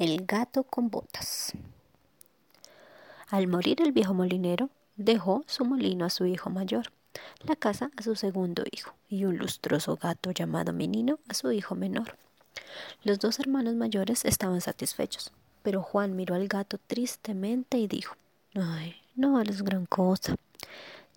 El 0.00 0.24
gato 0.24 0.62
con 0.62 0.88
botas. 0.88 1.52
Al 3.28 3.48
morir 3.48 3.82
el 3.82 3.92
viejo 3.92 4.14
molinero, 4.14 4.70
dejó 4.96 5.44
su 5.46 5.66
molino 5.66 6.06
a 6.06 6.08
su 6.08 6.24
hijo 6.24 6.48
mayor, 6.48 6.90
la 7.44 7.54
casa 7.54 7.90
a 7.98 8.02
su 8.02 8.16
segundo 8.16 8.64
hijo 8.72 8.94
y 9.10 9.26
un 9.26 9.36
lustroso 9.36 9.96
gato 9.96 10.30
llamado 10.30 10.72
Menino 10.72 11.18
a 11.28 11.34
su 11.34 11.52
hijo 11.52 11.74
menor. 11.74 12.16
Los 13.04 13.18
dos 13.18 13.40
hermanos 13.40 13.74
mayores 13.74 14.24
estaban 14.24 14.62
satisfechos, 14.62 15.32
pero 15.62 15.82
Juan 15.82 16.16
miró 16.16 16.34
al 16.34 16.48
gato 16.48 16.78
tristemente 16.86 17.76
y 17.76 17.86
dijo, 17.86 18.16
Ay, 18.54 18.96
no 19.16 19.34
vales 19.34 19.60
gran 19.60 19.84
cosa. 19.84 20.34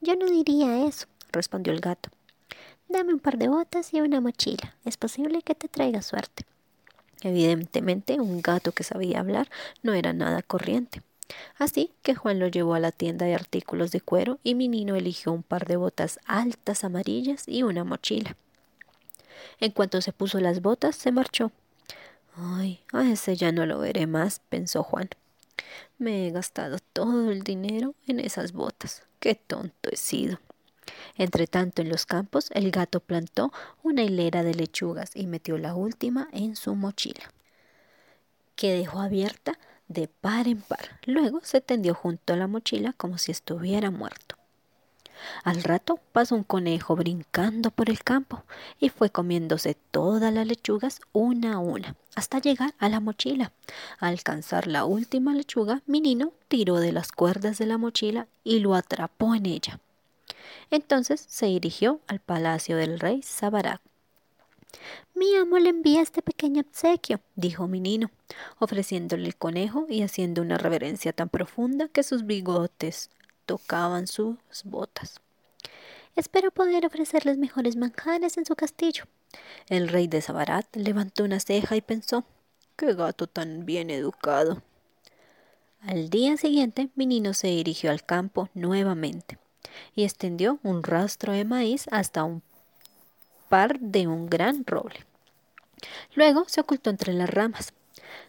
Yo 0.01 0.17
no 0.17 0.25
diría 0.25 0.85
eso, 0.85 1.07
respondió 1.31 1.71
el 1.71 1.79
gato. 1.79 2.09
Dame 2.89 3.13
un 3.13 3.19
par 3.19 3.37
de 3.37 3.47
botas 3.47 3.93
y 3.93 4.01
una 4.01 4.19
mochila. 4.19 4.75
Es 4.83 4.97
posible 4.97 5.41
que 5.41 5.55
te 5.55 5.69
traiga 5.69 6.01
suerte. 6.01 6.43
Evidentemente, 7.23 8.19
un 8.19 8.41
gato 8.41 8.73
que 8.73 8.83
sabía 8.83 9.19
hablar 9.19 9.49
no 9.81 9.93
era 9.93 10.13
nada 10.13 10.41
corriente. 10.41 11.01
Así 11.57 11.91
que 12.03 12.15
Juan 12.15 12.39
lo 12.39 12.47
llevó 12.47 12.73
a 12.75 12.79
la 12.79 12.91
tienda 12.91 13.25
de 13.25 13.33
artículos 13.33 13.91
de 13.91 14.01
cuero 14.01 14.39
y 14.43 14.55
mi 14.55 14.67
niño 14.67 14.95
eligió 14.95 15.31
un 15.31 15.41
par 15.41 15.65
de 15.65 15.77
botas 15.77 16.19
altas 16.25 16.83
amarillas 16.83 17.47
y 17.47 17.63
una 17.63 17.83
mochila. 17.83 18.35
En 19.59 19.71
cuanto 19.71 20.01
se 20.01 20.11
puso 20.11 20.39
las 20.39 20.61
botas, 20.61 20.95
se 20.95 21.11
marchó. 21.11 21.51
Ay, 22.35 22.81
a 22.91 23.09
ese 23.09 23.35
ya 23.35 23.51
no 23.51 23.65
lo 23.65 23.79
veré 23.79 24.07
más, 24.07 24.41
pensó 24.49 24.83
Juan. 24.83 25.09
Me 25.97 26.27
he 26.27 26.31
gastado 26.31 26.77
todo 26.91 27.31
el 27.31 27.43
dinero 27.43 27.95
en 28.07 28.19
esas 28.19 28.51
botas. 28.51 29.03
Qué 29.19 29.35
tonto 29.35 29.89
he 29.91 29.95
sido. 29.95 30.39
Entretanto, 31.15 31.81
en 31.81 31.89
los 31.89 32.05
campos, 32.05 32.49
el 32.53 32.71
gato 32.71 32.99
plantó 32.99 33.51
una 33.83 34.03
hilera 34.03 34.43
de 34.43 34.55
lechugas 34.55 35.11
y 35.15 35.27
metió 35.27 35.57
la 35.57 35.75
última 35.75 36.27
en 36.31 36.55
su 36.55 36.75
mochila, 36.75 37.31
que 38.55 38.73
dejó 38.73 38.99
abierta 38.99 39.59
de 39.87 40.07
par 40.07 40.47
en 40.47 40.61
par. 40.61 40.99
Luego 41.05 41.41
se 41.43 41.61
tendió 41.61 41.93
junto 41.93 42.33
a 42.33 42.37
la 42.37 42.47
mochila 42.47 42.93
como 42.93 43.17
si 43.17 43.31
estuviera 43.31 43.91
muerto. 43.91 44.37
Al 45.43 45.63
rato 45.63 45.99
pasó 46.11 46.35
un 46.35 46.43
conejo 46.43 46.95
brincando 46.95 47.71
por 47.71 47.89
el 47.89 48.03
campo 48.03 48.43
y 48.79 48.89
fue 48.89 49.09
comiéndose 49.09 49.77
todas 49.91 50.33
las 50.33 50.45
lechugas 50.45 50.99
una 51.13 51.53
a 51.53 51.59
una, 51.59 51.95
hasta 52.15 52.39
llegar 52.39 52.73
a 52.79 52.89
la 52.89 52.99
mochila. 52.99 53.51
Al 53.99 54.09
alcanzar 54.13 54.67
la 54.67 54.85
última 54.85 55.33
lechuga, 55.33 55.81
Minino 55.85 56.33
tiró 56.47 56.79
de 56.79 56.91
las 56.91 57.11
cuerdas 57.11 57.57
de 57.57 57.67
la 57.67 57.77
mochila 57.77 58.27
y 58.43 58.59
lo 58.59 58.75
atrapó 58.75 59.35
en 59.35 59.45
ella. 59.45 59.79
Entonces 60.71 61.25
se 61.27 61.47
dirigió 61.47 61.99
al 62.07 62.19
palacio 62.19 62.77
del 62.77 62.99
rey 62.99 63.21
Sabarak. 63.21 63.81
Mi 65.13 65.35
amo 65.35 65.59
le 65.59 65.69
envía 65.69 66.01
este 66.01 66.21
pequeño 66.21 66.61
obsequio, 66.61 67.19
dijo 67.35 67.67
Minino, 67.67 68.09
ofreciéndole 68.59 69.27
el 69.27 69.35
conejo 69.35 69.85
y 69.87 70.01
haciendo 70.01 70.41
una 70.41 70.57
reverencia 70.57 71.13
tan 71.13 71.29
profunda 71.29 71.87
que 71.87 72.03
sus 72.03 72.25
bigotes 72.25 73.09
tocaban 73.45 74.07
sus 74.07 74.37
botas. 74.63 75.21
Espero 76.15 76.51
poder 76.51 76.85
ofrecerles 76.85 77.37
mejores 77.37 77.75
manjares 77.75 78.37
en 78.37 78.45
su 78.45 78.55
castillo. 78.55 79.05
El 79.67 79.87
rey 79.89 80.07
de 80.07 80.21
Sabarat 80.21 80.75
levantó 80.75 81.23
una 81.23 81.39
ceja 81.39 81.75
y 81.75 81.81
pensó, 81.81 82.23
qué 82.75 82.93
gato 82.93 83.27
tan 83.27 83.65
bien 83.65 83.89
educado. 83.89 84.61
Al 85.81 86.09
día 86.09 86.37
siguiente, 86.37 86.89
Minino 86.95 87.33
se 87.33 87.47
dirigió 87.47 87.91
al 87.91 88.05
campo 88.05 88.49
nuevamente 88.53 89.37
y 89.95 90.03
extendió 90.03 90.59
un 90.63 90.83
rastro 90.83 91.33
de 91.33 91.45
maíz 91.45 91.85
hasta 91.91 92.23
un 92.23 92.41
par 93.49 93.79
de 93.79 94.07
un 94.07 94.29
gran 94.29 94.65
roble. 94.65 95.05
Luego 96.15 96.45
se 96.47 96.61
ocultó 96.61 96.89
entre 96.89 97.13
las 97.13 97.29
ramas. 97.29 97.73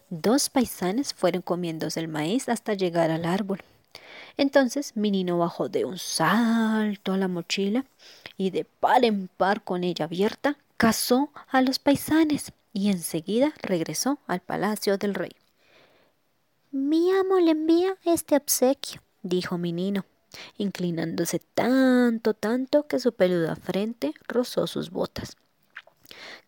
Dos 0.09 0.49
paisanes 0.49 1.13
fueron 1.13 1.41
comiéndose 1.41 1.99
el 1.99 2.07
maíz 2.07 2.49
hasta 2.49 2.73
llegar 2.73 3.11
al 3.11 3.25
árbol. 3.25 3.61
Entonces 4.37 4.95
Minino 4.95 5.37
bajó 5.37 5.69
de 5.69 5.85
un 5.85 5.97
salto 5.97 7.13
a 7.13 7.17
la 7.17 7.27
mochila 7.27 7.85
y 8.37 8.49
de 8.49 8.65
par 8.65 9.05
en 9.05 9.29
par 9.29 9.63
con 9.63 9.83
ella 9.83 10.05
abierta 10.05 10.57
cazó 10.77 11.29
a 11.49 11.61
los 11.61 11.79
paisanes 11.79 12.51
y 12.73 12.89
enseguida 12.89 13.53
regresó 13.61 14.19
al 14.27 14.41
palacio 14.41 14.97
del 14.97 15.15
rey. 15.15 15.31
Mi 16.71 17.11
amo 17.11 17.39
le 17.39 17.51
envía 17.51 17.95
este 18.03 18.35
obsequio, 18.35 19.01
dijo 19.23 19.57
Minino, 19.57 20.05
inclinándose 20.57 21.39
tanto, 21.39 22.33
tanto 22.33 22.87
que 22.87 22.99
su 22.99 23.13
peluda 23.13 23.55
frente 23.55 24.13
rozó 24.27 24.67
sus 24.67 24.89
botas. 24.89 25.37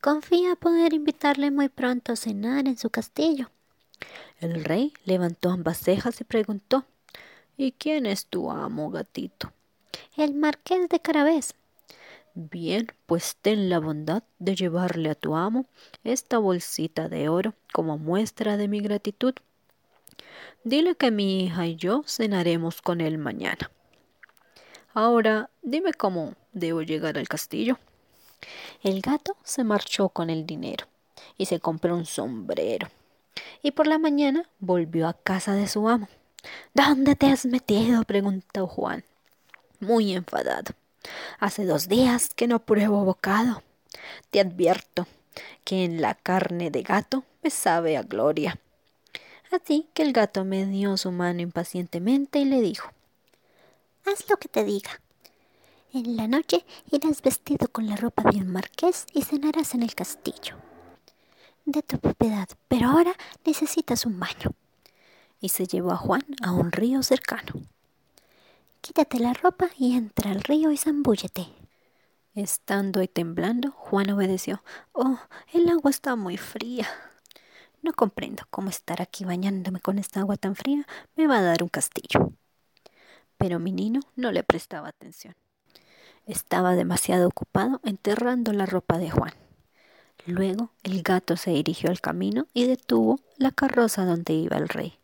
Confía 0.01 0.55
poder 0.55 0.93
invitarle 0.93 1.51
muy 1.51 1.69
pronto 1.69 2.13
a 2.13 2.15
cenar 2.15 2.67
en 2.67 2.77
su 2.77 2.89
castillo. 2.89 3.49
El 4.39 4.63
rey 4.63 4.93
levantó 5.05 5.49
ambas 5.49 5.79
cejas 5.79 6.21
y 6.21 6.23
preguntó 6.23 6.85
¿Y 7.57 7.71
quién 7.71 8.05
es 8.05 8.27
tu 8.27 8.51
amo, 8.51 8.91
gatito? 8.91 9.51
El 10.15 10.35
marqués 10.35 10.87
de 10.89 10.99
Carabés. 10.99 11.55
Bien, 12.35 12.87
pues 13.07 13.35
ten 13.41 13.67
la 13.67 13.79
bondad 13.79 14.21
de 14.37 14.55
llevarle 14.55 15.09
a 15.09 15.15
tu 15.15 15.35
amo 15.35 15.65
esta 16.03 16.37
bolsita 16.37 17.09
de 17.09 17.29
oro 17.29 17.55
como 17.73 17.97
muestra 17.97 18.57
de 18.57 18.67
mi 18.67 18.79
gratitud. 18.79 19.33
Dile 20.63 20.93
que 20.95 21.09
mi 21.09 21.45
hija 21.45 21.65
y 21.65 21.75
yo 21.75 22.03
cenaremos 22.05 22.83
con 22.83 23.01
él 23.01 23.17
mañana. 23.17 23.71
Ahora 24.99 25.51
dime 25.61 25.93
cómo 25.93 26.33
debo 26.53 26.81
llegar 26.81 27.19
al 27.19 27.27
castillo. 27.27 27.77
El 28.81 29.01
gato 29.01 29.37
se 29.43 29.63
marchó 29.63 30.09
con 30.09 30.31
el 30.31 30.47
dinero 30.47 30.87
y 31.37 31.45
se 31.45 31.59
compró 31.59 31.95
un 31.95 32.07
sombrero. 32.07 32.87
Y 33.61 33.73
por 33.73 33.85
la 33.85 33.99
mañana 33.99 34.49
volvió 34.57 35.07
a 35.07 35.13
casa 35.13 35.53
de 35.53 35.67
su 35.67 35.87
amo. 35.87 36.09
¿Dónde 36.73 37.15
te 37.15 37.27
has 37.27 37.45
metido? 37.45 38.05
preguntó 38.05 38.65
Juan, 38.65 39.03
muy 39.79 40.13
enfadado. 40.13 40.73
Hace 41.37 41.65
dos 41.65 41.87
días 41.87 42.33
que 42.33 42.47
no 42.47 42.57
pruebo 42.57 43.05
bocado. 43.05 43.61
Te 44.31 44.39
advierto 44.39 45.05
que 45.63 45.83
en 45.83 46.01
la 46.01 46.15
carne 46.15 46.71
de 46.71 46.81
gato 46.81 47.23
me 47.43 47.51
sabe 47.51 47.97
a 47.97 48.01
gloria. 48.01 48.57
Así 49.51 49.89
que 49.93 50.01
el 50.01 50.11
gato 50.11 50.43
me 50.43 50.65
dio 50.65 50.97
su 50.97 51.11
mano 51.11 51.43
impacientemente 51.43 52.39
y 52.39 52.45
le 52.45 52.61
dijo 52.61 52.89
Haz 54.07 54.29
lo 54.29 54.37
que 54.37 54.47
te 54.47 54.63
diga. 54.63 55.01
En 55.91 56.15
la 56.15 56.27
noche 56.27 56.65
irás 56.91 57.21
vestido 57.21 57.67
con 57.67 57.87
la 57.87 57.97
ropa 57.97 58.23
de 58.31 58.37
un 58.37 58.47
marqués 58.47 59.05
y 59.13 59.23
cenarás 59.23 59.73
en 59.73 59.83
el 59.83 59.95
castillo 59.95 60.55
de 61.65 61.81
tu 61.81 61.99
propiedad, 61.99 62.47
pero 62.69 62.87
ahora 62.87 63.13
necesitas 63.45 64.05
un 64.05 64.17
baño 64.17 64.53
y 65.41 65.49
se 65.49 65.67
llevó 65.67 65.91
a 65.91 65.97
Juan 65.97 66.23
a 66.41 66.53
un 66.53 66.71
río 66.71 67.03
cercano. 67.03 67.51
Quítate 68.79 69.19
la 69.19 69.33
ropa 69.33 69.67
y 69.77 69.97
entra 69.97 70.31
al 70.31 70.41
río 70.41 70.71
y 70.71 70.77
zambúllete. 70.77 71.47
Estando 72.33 73.01
y 73.01 73.09
temblando, 73.09 73.71
Juan 73.71 74.09
obedeció. 74.11 74.63
Oh, 74.93 75.19
el 75.51 75.67
agua 75.67 75.91
está 75.91 76.15
muy 76.15 76.37
fría. 76.37 76.87
No 77.81 77.91
comprendo 77.91 78.43
cómo 78.49 78.69
estar 78.69 79.01
aquí 79.01 79.25
bañándome 79.25 79.81
con 79.81 79.99
esta 79.99 80.21
agua 80.21 80.37
tan 80.37 80.55
fría 80.55 80.87
me 81.17 81.27
va 81.27 81.39
a 81.39 81.41
dar 81.43 81.61
un 81.61 81.69
castillo. 81.69 82.31
Pero 83.37 83.59
mi 83.59 83.71
niño 83.71 84.01
no 84.15 84.31
le 84.31 84.43
prestaba 84.43 84.89
atención. 84.89 85.35
Estaba 86.25 86.75
demasiado 86.75 87.27
ocupado 87.27 87.79
enterrando 87.83 88.51
la 88.51 88.65
ropa 88.65 88.97
de 88.97 89.09
Juan. 89.09 89.33
Luego 90.25 90.71
el 90.83 91.03
gato 91.03 91.37
se 91.37 91.51
dirigió 91.51 91.89
al 91.89 92.01
camino 92.01 92.47
y 92.53 92.65
detuvo 92.65 93.21
la 93.37 93.51
carroza 93.51 94.03
donde 94.03 94.33
iba 94.33 94.57
el 94.57 94.67
rey. 94.67 94.99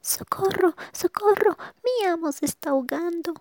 ¡Socorro! 0.00 0.74
¡Socorro! 0.92 1.56
Mi 1.82 2.06
amo 2.06 2.32
se 2.32 2.46
está 2.46 2.70
ahogando. 2.70 3.34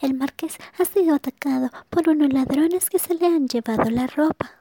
El 0.00 0.14
marqués 0.14 0.56
ha 0.78 0.84
sido 0.84 1.14
atacado 1.14 1.70
por 1.90 2.08
unos 2.08 2.32
ladrones 2.32 2.90
que 2.90 2.98
se 2.98 3.14
le 3.14 3.26
han 3.26 3.48
llevado 3.48 3.90
la 3.90 4.06
ropa 4.06 4.52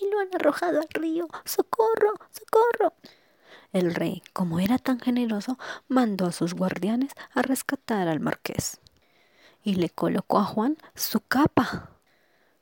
y 0.00 0.08
lo 0.10 0.20
han 0.20 0.34
arrojado 0.34 0.80
al 0.80 0.88
río. 0.90 1.28
¡Socorro! 1.44 2.14
¡Socorro! 2.30 2.94
El 3.76 3.94
rey, 3.94 4.22
como 4.32 4.58
era 4.58 4.78
tan 4.78 5.00
generoso, 5.00 5.58
mandó 5.86 6.24
a 6.24 6.32
sus 6.32 6.54
guardianes 6.54 7.12
a 7.34 7.42
rescatar 7.42 8.08
al 8.08 8.20
marqués 8.20 8.80
y 9.62 9.74
le 9.74 9.90
colocó 9.90 10.38
a 10.38 10.44
Juan 10.44 10.78
su 10.94 11.20
capa. 11.20 11.90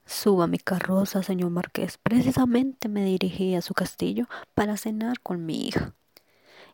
Suba 0.05 0.49
mi 0.49 0.59
carroza, 0.59 1.23
señor 1.23 1.51
marqués. 1.51 1.99
Precisamente 1.99 2.89
me 2.89 3.05
dirigí 3.05 3.55
a 3.55 3.63
su 3.63 3.75
castillo 3.75 4.27
para 4.55 4.77
cenar 4.77 5.21
con 5.21 5.47
mi 5.47 5.69
hija. 5.69 5.95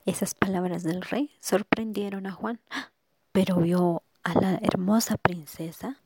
Esas 0.07 0.35
palabras 0.35 0.85
del 0.85 1.03
rey 1.03 1.37
sorprendieron 1.41 2.27
a 2.27 2.33
Juan, 2.33 2.61
pero 3.33 3.57
vio 3.57 4.03
a 4.23 4.41
la 4.41 4.59
hermosa 4.63 5.19
princesa 5.19 5.99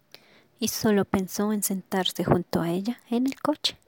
y 0.58 0.66
solo 0.66 1.04
pensó 1.04 1.52
en 1.52 1.62
sentarse 1.62 2.24
junto 2.24 2.62
a 2.62 2.70
ella 2.70 3.00
en 3.10 3.26
el 3.26 3.40
coche. 3.40 3.78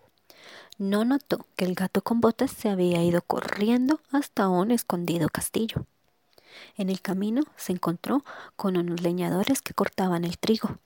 No 0.79 1.05
notó 1.05 1.47
que 1.57 1.65
el 1.65 1.75
gato 1.75 2.03
con 2.03 2.21
botas 2.21 2.51
se 2.51 2.69
había 2.69 3.03
ido 3.03 3.23
corriendo 3.23 4.01
hasta 4.11 4.49
un 4.49 4.71
escondido 4.71 5.29
castillo. 5.29 5.87
En 6.77 6.91
el 6.91 7.01
camino 7.01 7.43
se 7.57 7.73
encontró 7.73 8.25
con 8.57 8.77
unos 8.77 9.01
leñadores 9.01 9.63
que 9.63 9.75
cortaban 9.75 10.25
el 10.25 10.39
trigo. 10.39 10.79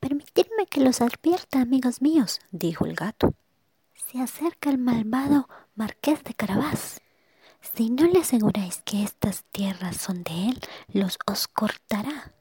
Permitidme 0.00 0.66
que 0.68 0.80
los 0.80 1.00
advierta, 1.00 1.60
amigos 1.60 2.00
míos, 2.00 2.40
dijo 2.50 2.86
el 2.86 2.94
gato. 2.94 3.34
Se 4.10 4.20
acerca 4.20 4.70
el 4.70 4.78
malvado 4.78 5.48
marqués 5.74 6.24
de 6.24 6.34
Carabás 6.34 7.00
Si 7.60 7.90
no 7.90 8.06
le 8.06 8.20
aseguráis 8.20 8.80
que 8.84 9.02
estas 9.02 9.44
tierras 9.52 9.96
son 9.96 10.22
de 10.22 10.50
él, 10.50 10.60
los 10.92 11.18
os 11.26 11.48
cortará 11.48 12.32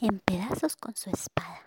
en 0.00 0.18
pedazos 0.18 0.76
con 0.76 0.94
su 0.94 1.10
espada. 1.10 1.65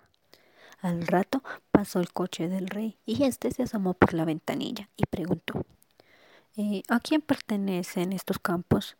Al 0.82 1.06
rato 1.06 1.42
pasó 1.70 2.00
el 2.00 2.12
coche 2.12 2.48
del 2.48 2.68
rey 2.68 2.96
y 3.04 3.24
éste 3.24 3.50
se 3.50 3.62
asomó 3.62 3.94
por 3.94 4.14
la 4.14 4.24
ventanilla 4.24 4.88
y 4.96 5.04
preguntó 5.06 5.64
eh, 6.56 6.82
¿A 6.88 7.00
quién 7.00 7.20
pertenecen 7.20 8.12
estos 8.12 8.38
campos? 8.38 8.96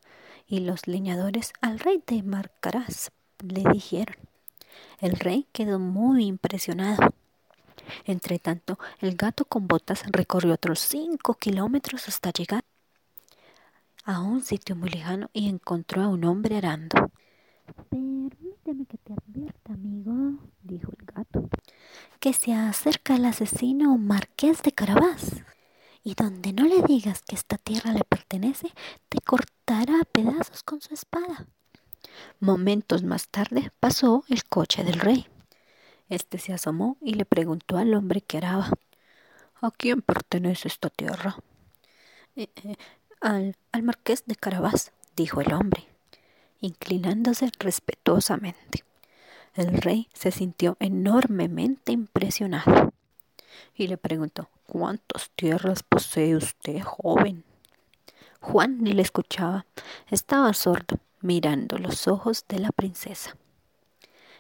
Y 0.47 0.61
los 0.61 0.87
leñadores 0.87 1.53
al 1.61 1.79
rey 1.79 2.03
de 2.07 2.23
Marcaraz 2.23 3.11
le 3.43 3.65
dijeron. 3.73 4.17
El 5.01 5.17
rey 5.17 5.47
quedó 5.53 5.79
muy 5.79 6.27
impresionado. 6.27 7.15
Entretanto, 8.05 8.79
el 9.01 9.17
gato 9.17 9.45
con 9.45 9.67
botas 9.67 10.05
recorrió 10.11 10.55
otros 10.55 10.81
cinco 10.81 11.35
kilómetros 11.35 12.09
hasta 12.09 12.31
llegar 12.31 12.65
a 14.05 14.21
un 14.21 14.43
sitio 14.43 14.77
muy 14.77 14.91
lejano 14.91 15.31
y 15.33 15.49
encontró 15.49 16.03
a 16.03 16.09
un 16.09 16.25
hombre 16.25 16.57
arando. 16.57 17.11
Permíteme 17.89 18.87
que 18.87 18.99
te 18.99 19.13
advierta, 19.13 19.73
amigo, 19.73 20.39
dijo 20.63 20.93
el 20.99 21.07
gato, 21.07 21.49
que 22.21 22.35
se 22.35 22.53
acerca 22.53 23.17
el 23.17 23.25
asesino 23.25 23.97
marqués 23.97 24.63
de 24.63 24.73
Carabás. 24.73 25.43
Y 26.05 26.15
donde 26.15 26.53
no 26.53 26.65
le 26.65 26.83
digas 26.83 27.23
que 27.23 27.35
esta 27.35 27.59
tierra 27.59 27.93
le 27.93 28.05
pertenece, 28.05 28.73
te 29.09 29.21
cortará 29.21 30.01
a 30.01 30.05
pedazos 30.05 30.63
con 30.63 30.81
su 30.81 30.95
espada. 30.95 31.47
Momentos 32.39 33.03
más 33.03 33.29
tarde 33.29 33.73
pasó 33.81 34.25
el 34.29 34.45
coche 34.45 34.85
del 34.85 35.01
rey. 35.01 35.27
Este 36.09 36.39
se 36.39 36.53
asomó 36.53 36.97
y 37.01 37.15
le 37.15 37.25
preguntó 37.25 37.79
al 37.79 37.95
hombre 37.95 38.21
que 38.21 38.39
araba 38.39 38.71
¿A 39.63 39.71
quién 39.71 40.01
pertenece 40.01 40.69
esta 40.69 40.89
tierra? 40.89 41.37
Eh, 42.35 42.49
eh, 42.65 42.77
al, 43.21 43.57
al 43.73 43.83
marqués 43.83 44.25
de 44.25 44.37
Carabás, 44.37 44.93
dijo 45.17 45.43
el 45.43 45.53
hombre, 45.53 45.87
inclinándose 46.61 47.51
respetuosamente. 47.59 48.85
El 49.55 49.73
rey 49.83 50.09
se 50.15 50.31
sintió 50.31 50.77
enormemente 50.81 51.93
impresionado 51.93 52.93
y 53.75 53.89
le 53.89 53.97
preguntó 53.97 54.49
¿Cuántas 54.67 55.31
tierras 55.31 55.83
posee 55.83 56.37
usted, 56.37 56.81
joven? 56.81 57.43
Juan 58.41 58.79
ni 58.83 58.93
le 58.93 59.03
escuchaba, 59.03 59.67
estaba 60.09 60.53
sordo, 60.55 60.99
mirando 61.21 61.77
los 61.77 62.07
ojos 62.07 62.45
de 62.49 62.61
la 62.61 62.71
princesa. 62.71 63.37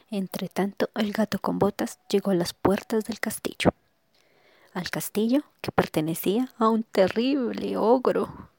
Entretanto, 0.08 0.88
el 0.94 1.12
gato 1.12 1.40
con 1.40 1.58
botas 1.58 1.98
llegó 2.08 2.30
a 2.30 2.34
las 2.34 2.54
puertas 2.54 3.04
del 3.04 3.18
castillo, 3.18 3.70
al 4.72 4.88
castillo 4.90 5.42
que 5.60 5.72
pertenecía 5.72 6.52
a 6.58 6.68
un 6.68 6.84
terrible 6.84 7.76
ogro 7.76 8.50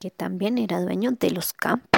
que 0.00 0.10
también 0.10 0.58
era 0.58 0.80
dueño 0.80 1.12
de 1.12 1.30
los 1.30 1.52
campos. 1.52 1.95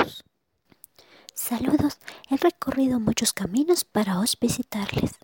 Saludos, 1.40 1.98
he 2.28 2.36
recorrido 2.36 2.98
muchos 2.98 3.32
caminos 3.32 3.84
para 3.84 4.18
os 4.18 4.36
visitarles. 4.38 5.20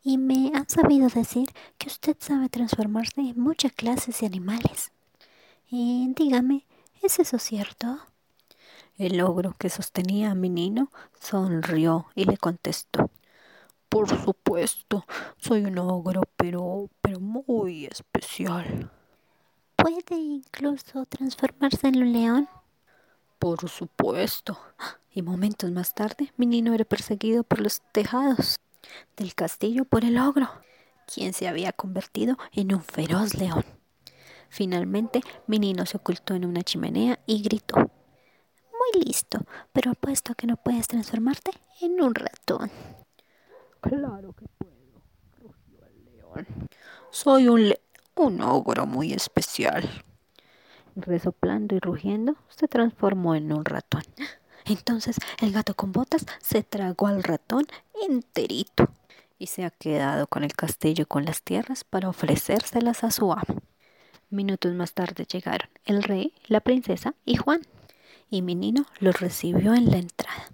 Y 0.00 0.16
me 0.16 0.52
han 0.54 0.68
sabido 0.68 1.08
decir 1.08 1.50
que 1.76 1.88
usted 1.88 2.16
sabe 2.20 2.48
transformarse 2.48 3.20
en 3.20 3.38
muchas 3.38 3.72
clases 3.72 4.20
de 4.20 4.26
animales. 4.26 4.92
Y 5.68 6.14
dígame, 6.16 6.66
¿es 7.02 7.18
eso 7.18 7.38
cierto? 7.40 7.98
El 8.96 9.20
ogro 9.20 9.56
que 9.58 9.68
sostenía 9.70 10.30
a 10.30 10.36
mi 10.36 10.48
niño 10.48 10.88
sonrió 11.20 12.06
y 12.14 12.26
le 12.26 12.38
contestó 12.38 13.10
Por 13.88 14.08
supuesto, 14.08 15.04
soy 15.36 15.64
un 15.64 15.78
ogro, 15.78 16.22
pero, 16.36 16.88
pero 17.00 17.18
muy 17.18 17.86
especial. 17.86 18.88
¿Puede 19.74 20.14
incluso 20.14 21.04
transformarse 21.06 21.88
en 21.88 22.02
un 22.02 22.12
león? 22.12 22.48
Por 23.40 23.70
supuesto. 23.70 24.58
Y 25.12 25.22
momentos 25.22 25.70
más 25.72 25.94
tarde, 25.94 26.30
mi 26.36 26.44
niño 26.44 26.74
era 26.74 26.84
perseguido 26.84 27.42
por 27.42 27.60
los 27.60 27.80
tejados 27.90 28.56
del 29.16 29.34
castillo 29.34 29.86
por 29.86 30.04
el 30.04 30.18
ogro, 30.18 30.48
quien 31.12 31.32
se 31.32 31.48
había 31.48 31.72
convertido 31.72 32.36
en 32.52 32.74
un 32.74 32.82
feroz 32.82 33.34
león. 33.34 33.64
Finalmente, 34.50 35.22
mi 35.46 35.58
niño 35.58 35.86
se 35.86 35.96
ocultó 35.96 36.34
en 36.34 36.44
una 36.44 36.62
chimenea 36.62 37.18
y 37.26 37.42
gritó. 37.42 37.76
Muy 37.76 39.04
listo, 39.04 39.38
pero 39.72 39.92
apuesto 39.92 40.34
que 40.34 40.46
no 40.46 40.56
puedes 40.56 40.86
transformarte 40.86 41.50
en 41.80 42.00
un 42.00 42.14
ratón. 42.14 42.70
Claro 43.80 44.34
que 44.34 44.46
puedo, 44.58 45.02
rugió 45.38 45.86
el 45.86 46.04
león. 46.04 46.46
Soy 47.10 47.48
un 47.48 47.72
un 48.16 48.42
ogro 48.42 48.84
muy 48.84 49.14
especial. 49.14 49.88
Resoplando 50.96 51.74
y 51.74 51.78
rugiendo, 51.78 52.36
se 52.48 52.68
transformó 52.68 53.34
en 53.34 53.52
un 53.52 53.64
ratón. 53.64 54.02
Entonces 54.64 55.16
el 55.40 55.52
gato 55.52 55.74
con 55.74 55.92
botas 55.92 56.26
se 56.40 56.62
tragó 56.62 57.06
al 57.06 57.22
ratón 57.22 57.66
enterito 58.08 58.88
y 59.38 59.46
se 59.46 59.64
ha 59.64 59.70
quedado 59.70 60.26
con 60.26 60.44
el 60.44 60.54
castillo 60.54 61.02
y 61.02 61.06
con 61.06 61.24
las 61.24 61.42
tierras 61.42 61.84
para 61.84 62.08
ofrecérselas 62.08 63.04
a 63.04 63.10
su 63.10 63.32
amo. 63.32 63.62
Minutos 64.28 64.72
más 64.74 64.92
tarde 64.92 65.24
llegaron 65.24 65.68
el 65.84 66.02
rey, 66.02 66.34
la 66.46 66.60
princesa 66.60 67.14
y 67.24 67.36
Juan, 67.36 67.62
y 68.30 68.42
Minino 68.42 68.84
los 69.00 69.18
recibió 69.18 69.74
en 69.74 69.90
la 69.90 69.96
entrada. 69.96 70.50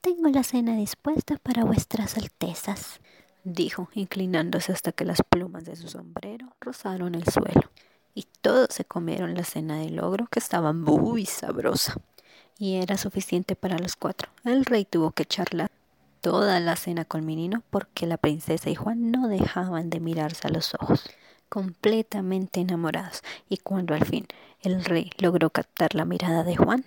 Tengo 0.00 0.28
la 0.28 0.44
cena 0.44 0.76
dispuesta 0.76 1.38
para 1.38 1.64
vuestras 1.64 2.16
altezas, 2.16 3.00
dijo, 3.42 3.88
inclinándose 3.94 4.70
hasta 4.70 4.92
que 4.92 5.04
las 5.04 5.22
plumas 5.22 5.64
de 5.64 5.76
su 5.76 5.88
sombrero 5.88 6.54
rozaron 6.60 7.14
el 7.14 7.24
suelo. 7.24 7.70
Y 8.14 8.26
todos 8.40 8.68
se 8.70 8.84
comieron 8.84 9.34
la 9.34 9.44
cena 9.44 9.78
del 9.78 9.98
ogro, 10.00 10.26
que 10.30 10.38
estaba 10.38 10.72
muy 10.72 11.26
sabrosa. 11.26 11.96
Y 12.58 12.76
era 12.76 12.96
suficiente 12.96 13.56
para 13.56 13.78
los 13.78 13.96
cuatro. 13.96 14.30
El 14.44 14.64
rey 14.64 14.84
tuvo 14.84 15.10
que 15.10 15.24
charlar 15.24 15.70
toda 16.20 16.58
la 16.60 16.76
cena 16.76 17.04
con 17.04 17.26
Minino 17.26 17.62
porque 17.68 18.06
la 18.06 18.16
princesa 18.16 18.70
y 18.70 18.74
Juan 18.74 19.10
no 19.10 19.28
dejaban 19.28 19.90
de 19.90 20.00
mirarse 20.00 20.48
a 20.48 20.50
los 20.50 20.74
ojos, 20.74 21.04
completamente 21.50 22.60
enamorados. 22.60 23.22
Y 23.48 23.58
cuando 23.58 23.94
al 23.94 24.06
fin 24.06 24.26
el 24.62 24.84
rey 24.84 25.10
logró 25.18 25.50
captar 25.50 25.94
la 25.94 26.06
mirada 26.06 26.42
de 26.42 26.56
Juan, 26.56 26.84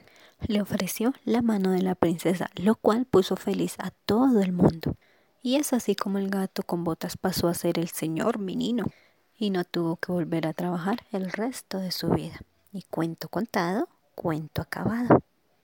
le 0.48 0.62
ofreció 0.62 1.14
la 1.24 1.42
mano 1.42 1.72
de 1.72 1.82
la 1.82 1.94
princesa, 1.94 2.50
lo 2.56 2.74
cual 2.76 3.06
puso 3.06 3.36
feliz 3.36 3.76
a 3.78 3.92
todo 4.06 4.42
el 4.42 4.54
mundo. 4.54 4.96
Y 5.44 5.58
es 5.58 5.72
así 5.72 5.96
como 5.96 6.18
el 6.18 6.30
gato 6.30 6.64
con 6.64 6.84
botas 6.84 7.16
pasó 7.16 7.48
a 7.48 7.54
ser 7.54 7.78
el 7.78 7.90
señor 7.90 8.40
Minino 8.40 8.86
y 9.38 9.50
no 9.50 9.64
tuvo 9.64 9.98
que 9.98 10.12
volver 10.12 10.48
a 10.48 10.54
trabajar 10.54 11.04
el 11.12 11.32
resto 11.32 11.80
de 11.80 11.92
su 11.92 12.10
vida. 12.10 12.40
Y 12.72 12.84
cuento 12.84 13.30
contado, 13.30 13.88
cuento 14.16 14.62
acabado. 14.62 15.22